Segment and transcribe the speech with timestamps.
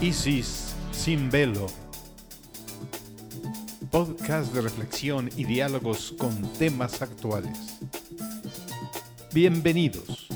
[0.00, 1.66] Isis sin velo.
[3.90, 7.78] Podcast de reflexión y diálogos con temas actuales.
[9.34, 10.28] Bienvenidos.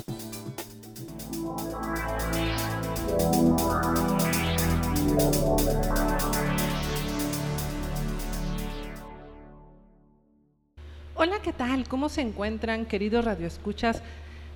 [11.15, 11.87] Hola, ¿qué tal?
[11.87, 14.03] ¿Cómo se encuentran, queridos radioescuchas?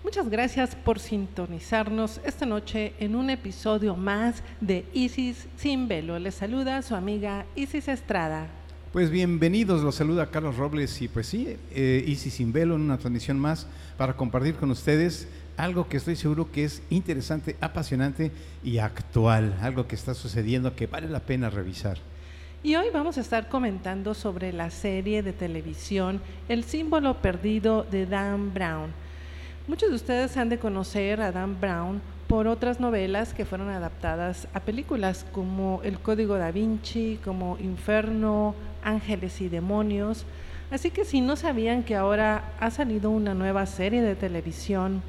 [0.02, 6.18] Muchas gracias por sintonizarnos esta noche en un episodio más de Isis sin velo.
[6.20, 8.48] Les saluda su amiga Isis Estrada.
[8.94, 12.98] Pues bienvenidos, los saluda Carlos Robles y pues sí, eh, Isis sin velo en una
[12.98, 13.68] transmisión más
[13.98, 18.32] para compartir con ustedes algo que estoy seguro que es interesante, apasionante
[18.64, 21.98] y actual, algo que está sucediendo que vale la pena revisar.
[22.64, 28.06] Y hoy vamos a estar comentando sobre la serie de televisión El símbolo perdido de
[28.06, 28.92] Dan Brown.
[29.70, 34.48] Muchos de ustedes han de conocer a Dan Brown por otras novelas que fueron adaptadas
[34.56, 40.26] a películas como El Código da Vinci, como Inferno, Ángeles y Demonios.
[40.72, 45.04] Así que si no sabían que ahora ha salido una nueva serie de televisión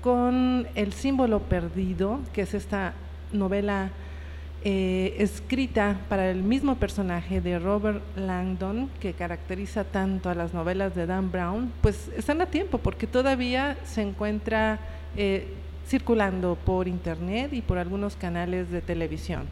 [0.00, 2.94] con El símbolo perdido, que es esta
[3.34, 3.90] novela
[4.66, 10.94] eh, escrita para el mismo personaje de Robert Langdon, que caracteriza tanto a las novelas
[10.94, 14.80] de Dan Brown, pues están a tiempo porque todavía se encuentra
[15.18, 15.48] eh,
[15.86, 19.42] circulando por internet y por algunos canales de televisión.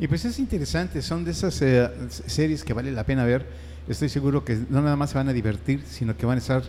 [0.00, 3.46] Y pues es interesante, son de esas eh, series que vale la pena ver.
[3.86, 6.64] Estoy seguro que no nada más se van a divertir, sino que van a estar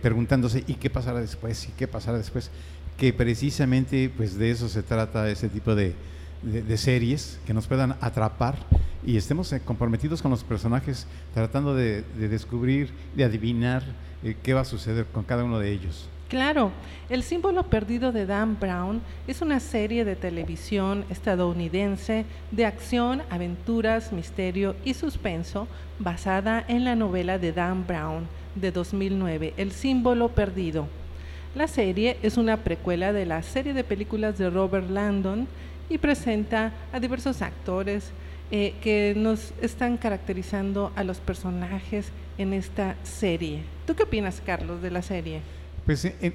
[0.00, 1.68] preguntándose ¿y qué pasará después?
[1.68, 2.50] ¿y qué pasará después?
[2.96, 5.94] Que precisamente pues de eso se trata ese tipo de,
[6.42, 8.56] de, series que nos puedan atrapar
[9.04, 13.82] y estemos eh, comprometidos con los personajes tratando de, descubrir, de adivinar
[14.22, 16.08] eh, qué va a suceder con cada uno de ellos.
[16.28, 16.72] Claro,
[17.10, 24.12] El símbolo perdido de Dan Brown es una serie de televisión estadounidense de acción, aventuras,
[24.12, 25.68] misterio y suspenso
[25.98, 30.88] basada en la novela de Dan Brown de 2009, El símbolo perdido.
[31.54, 35.46] La serie es una precuela de la serie de películas de Robert Landon
[35.92, 38.12] y presenta a diversos actores
[38.50, 42.08] eh, que nos están caracterizando a los personajes
[42.38, 43.62] en esta serie.
[43.86, 45.42] ¿Tú qué opinas, Carlos, de la serie?
[45.84, 46.32] Pues eh, eh,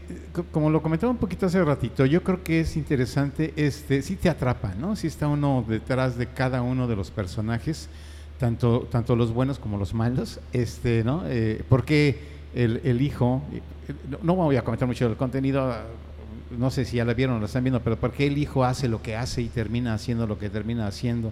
[0.51, 4.29] como lo comentaba un poquito hace ratito, yo creo que es interesante, este, sí te
[4.29, 4.95] atrapa, ¿no?
[4.95, 7.89] Sí está uno detrás de cada uno de los personajes,
[8.39, 11.23] tanto, tanto los buenos como los malos, este, ¿no?
[11.69, 12.19] porque
[12.53, 13.41] el, el hijo,
[14.21, 15.73] no voy a comentar mucho del contenido,
[16.51, 18.63] no sé si ya la vieron o la están viendo, pero ¿por qué el hijo
[18.63, 21.31] hace lo que hace y termina haciendo lo que termina haciendo?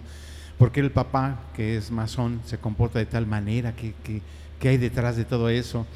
[0.58, 3.74] ¿Por qué el papá, que es masón, se comporta de tal manera?
[3.74, 4.22] ¿Qué,
[4.62, 5.86] hay detrás de todo eso?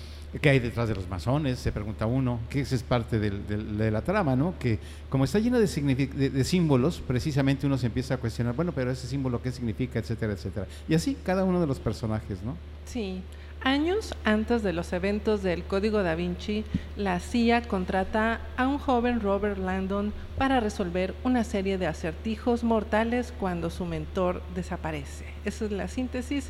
[0.41, 1.59] ¿Qué hay detrás de los masones?
[1.59, 4.55] Se pregunta uno, que esa es parte de la trama, ¿no?
[4.59, 8.91] Que como está llena de, de, símbolos, precisamente uno se empieza a cuestionar, bueno, pero
[8.91, 9.99] ese símbolo, ¿qué significa?
[9.99, 10.67] Etcétera, etcétera.
[10.89, 12.57] Y así cada uno de los personajes, ¿no?
[12.85, 13.23] Sí.
[13.63, 16.65] Años antes de los eventos del Código da Vinci,
[16.97, 23.35] la CIA contrata a un joven Robert Landon para resolver una serie de acertijos mortales
[23.39, 25.27] cuando su mentor desaparece.
[25.45, 26.49] Esa es la síntesis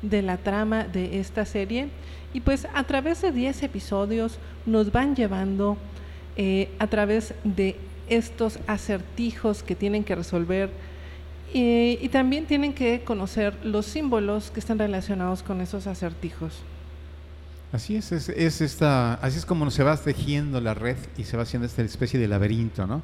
[0.00, 1.88] de la trama de esta serie.
[2.32, 5.76] Y pues a través de 10 episodios nos van llevando
[6.38, 7.76] eh, a través de
[8.08, 10.70] estos acertijos que tienen que resolver
[11.52, 16.54] y, también tienen que conocer los símbolos que están relacionados con esos acertijos.
[17.72, 21.42] Así es, es, esta, así es como se va tejiendo la red y se va
[21.42, 23.02] haciendo esta especie de laberinto, ¿no?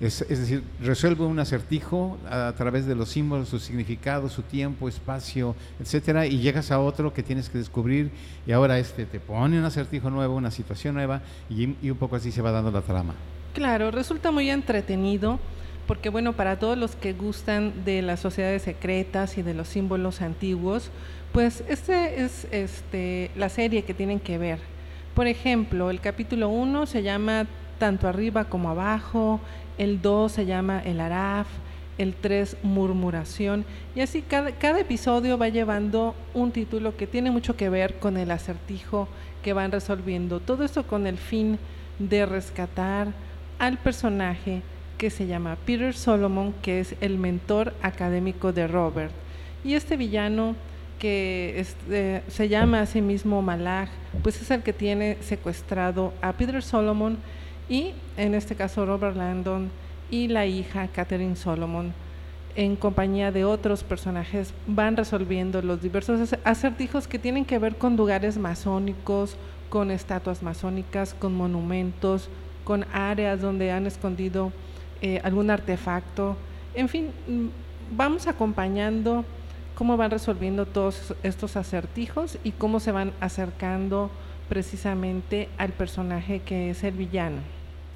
[0.00, 5.56] Es, decir, resuelve un acertijo a, través de los símbolos, su significado, su tiempo, espacio,
[5.80, 8.12] etcétera, y llegas a otro que tienes que descubrir,
[8.46, 12.14] y ahora este te pone un acertijo nuevo, una situación nueva, y, y un poco
[12.14, 13.14] así se va dando la trama.
[13.54, 15.40] Claro, resulta muy entretenido
[15.88, 20.20] porque bueno, para todos los que gustan de las sociedades secretas y de los símbolos
[20.20, 20.90] antiguos,
[21.32, 24.58] pues este es este, la serie que tienen que ver.
[25.14, 27.46] Por ejemplo, el capítulo 1 se llama
[27.78, 29.40] Tanto arriba como abajo,
[29.78, 31.48] el 2 se llama El Araf,
[31.96, 33.64] el 3 Murmuración,
[33.96, 38.18] y así cada, cada episodio va llevando un título que tiene mucho que ver con
[38.18, 39.08] el acertijo
[39.42, 40.40] que van resolviendo.
[40.40, 41.58] Todo esto con el fin
[41.98, 43.08] de rescatar
[43.58, 44.60] al personaje
[44.98, 49.12] que se llama Peter Solomon, que es el mentor académico de Robert.
[49.64, 50.56] Y este villano
[50.98, 53.88] que eh, se llama a sí mismo Malach,
[54.22, 57.18] pues es el que tiene secuestrado a Peter Solomon
[57.68, 59.70] y en este caso Robert Landon
[60.10, 61.92] y la hija Catherine Solomon
[62.56, 67.96] en compañía de otros personajes van resolviendo los diversos acertijos que tienen que ver con
[67.96, 69.36] lugares masónicos,
[69.68, 72.28] con estatuas masónicas, con monumentos,
[72.64, 74.50] con áreas donde han escondido
[75.00, 76.36] eh, algún artefacto
[76.74, 79.24] En fin, mm, vamos acompañando
[79.74, 84.10] cómo van resolviendo todos estos acertijos y cómo se van acercando
[84.48, 87.38] precisamente al personaje que es el villano.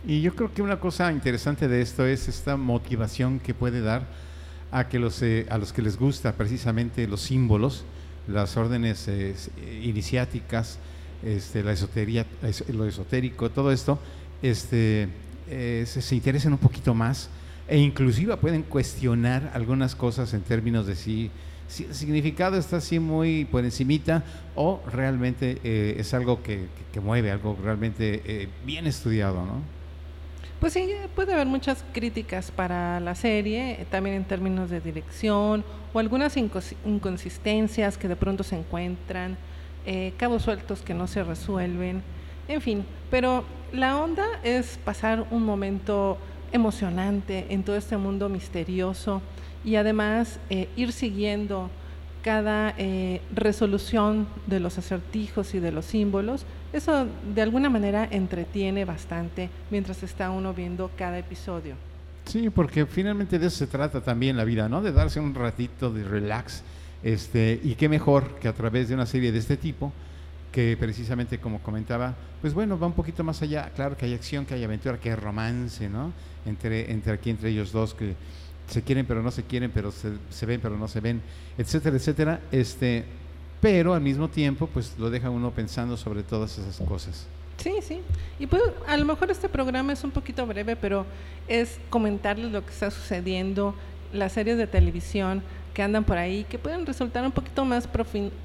[0.07, 4.03] Y yo creo que una cosa interesante de esto es esta motivación que puede dar
[4.71, 7.85] a que los eh, a los que les gusta precisamente los símbolos,
[8.27, 9.35] las órdenes eh,
[9.83, 10.79] iniciáticas,
[11.23, 12.27] este, la esotería,
[12.73, 13.99] lo esotérico, todo esto,
[14.43, 15.09] este,
[15.53, 17.31] eh, se, interesen un poquito más
[17.69, 21.31] e inclusive pueden cuestionar algunas cosas en términos de si,
[21.69, 25.61] si el significado está así muy por encimita o realmente
[25.99, 29.63] es algo que, que, mueve, algo realmente bien estudiado, ¿no?
[30.63, 35.99] Pues sí, puede haber muchas críticas para la serie, también en términos de dirección o
[35.99, 39.37] algunas inconsistencias que de pronto se encuentran,
[39.85, 42.05] eh, cabos sueltos que no se resuelven,
[42.47, 46.19] en fin, pero la onda es pasar un momento
[46.53, 49.23] emocionante en todo este mundo misterioso
[49.65, 51.71] y además eh, ir siguiendo
[52.23, 58.85] cada eh, resolución de los acertijos y de los símbolos, eso de alguna manera entretiene
[58.85, 61.75] bastante mientras está uno viendo cada episodio.
[62.27, 64.83] Sí, porque finalmente de eso se trata también la vida, ¿no?
[64.83, 66.63] De darse un ratito de relax,
[67.03, 69.93] este, y qué mejor que a través de una serie de este tipo,
[70.53, 74.45] que precisamente como comentaba, pues bueno, va un poquito más allá, claro que hay acción,
[74.45, 76.13] que hay aventura, que hay romance, ¿no?
[76.45, 78.15] Entre, entre aquí, entre ellos dos, que
[78.69, 81.23] se quieren pero no se quieren, pero se, ven pero no se ven,
[81.57, 82.41] etcétera, etcétera.
[82.53, 83.05] Este,
[83.61, 87.27] pero al mismo tiempo, pues lo deja uno pensando sobre todas esas cosas.
[87.57, 88.01] Sí, sí.
[88.39, 91.07] Y pues a lo mejor este programa es un poquito breve, pero
[91.49, 93.75] es comentarles lo que está sucediendo,
[94.13, 95.43] las series de televisión
[95.75, 97.89] que andan por ahí, que pueden resultar un poquito más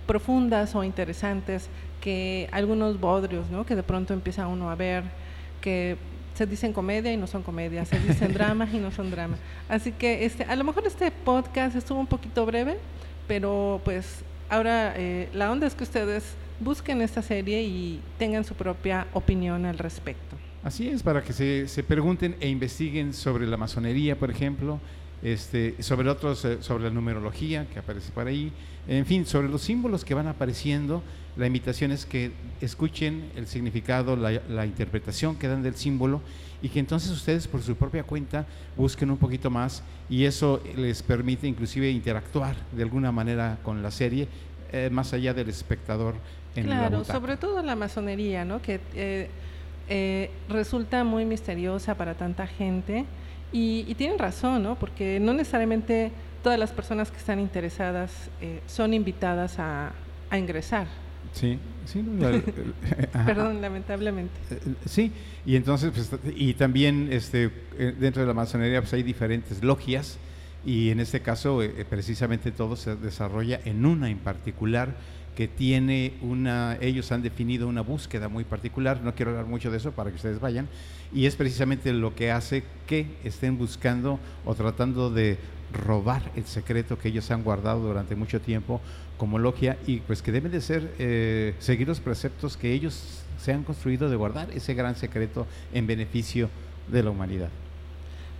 [0.06, 1.69] profundas o interesantes
[2.01, 3.65] que algunos bodrios, ¿no?
[3.65, 5.03] Que de pronto empieza uno a ver,
[5.62, 5.97] que
[6.35, 9.39] se dicen comedia y no son comedia, se dicen dramas y no son dramas.
[9.68, 12.77] Así que este, a lo mejor este podcast estuvo un poquito breve,
[13.27, 18.53] pero pues ahora eh, la onda es que ustedes busquen esta serie y tengan su
[18.53, 20.35] propia opinión al respecto.
[20.63, 24.79] Así es, para que se, se pregunten e investiguen sobre la masonería, por ejemplo,
[25.24, 28.52] este, sobre otros, eh, sobre la numerología que aparece por ahí,
[28.88, 31.04] en fin, sobre los símbolos que van apareciendo,
[31.36, 32.31] la invitación es que
[32.62, 36.22] escuchen el significado, la, interpretación que dan del símbolo
[36.62, 41.04] y que entonces ustedes por su propia cuenta busquen un poquito más y eso les
[41.04, 44.28] permite inclusive interactuar de alguna manera con la serie,
[44.72, 46.16] eh, más allá del espectador.
[46.56, 48.62] En claro, sobre todo la masonería, ¿no?
[48.62, 53.06] que eh, resulta muy misteriosa para tanta gente
[53.52, 54.76] y, tienen razón, ¿no?
[54.76, 56.12] Porque no necesariamente
[56.44, 58.12] todas las personas que están interesadas
[58.42, 59.92] eh, son invitadas a,
[60.38, 60.88] ingresar.
[61.32, 62.04] Sí, sí.
[63.26, 64.34] Perdón, lamentablemente.
[64.52, 65.12] Eh, eh, sí,
[65.46, 67.50] y entonces, pues, y también este,
[68.00, 70.18] dentro de la masonería pues, hay diferentes logias
[70.66, 74.96] y en este caso precisamente todo se desarrolla en una en particular
[75.38, 79.78] que tiene una, ellos han definido una búsqueda muy particular, no quiero hablar mucho de
[79.78, 80.68] eso para que ustedes vayan,
[81.13, 85.38] y es precisamente lo que hace que estén buscando o tratando de
[85.72, 88.81] robar el secreto que ellos han guardado durante mucho tiempo
[89.19, 93.54] como logia y pues que deben de ser eh, seguir los preceptos que ellos se
[93.54, 96.50] han construido de guardar ese gran secreto en beneficio
[96.88, 97.50] de la humanidad.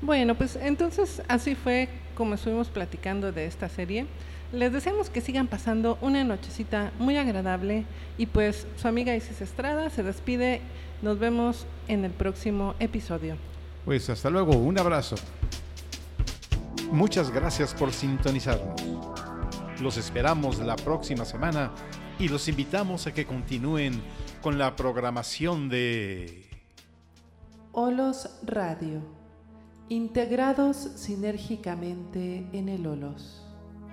[0.02, 4.08] Bueno, pues entonces así fue como estuvimos platicando de esta serie.
[4.54, 7.86] Les deseamos que sigan pasando una nochecita muy agradable
[8.18, 10.62] y pues su amiga Isis Estrada se despide.
[11.02, 13.36] Nos vemos en el próximo episodio.
[13.84, 15.16] Pues hasta luego, un abrazo.
[16.92, 18.82] Muchas gracias por sintonizarnos.
[19.82, 21.72] Los esperamos la próxima semana
[22.18, 24.02] y los invitamos a que continúen
[24.42, 26.50] con la programación de
[27.74, 29.02] Olos Radio,
[29.90, 33.47] integrados sinérgicamente en el Olos.